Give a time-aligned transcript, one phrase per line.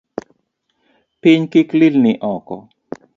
[1.21, 2.55] Piny kik lilni oko